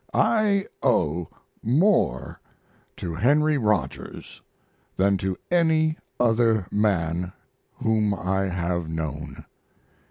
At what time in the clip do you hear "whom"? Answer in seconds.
7.75-8.11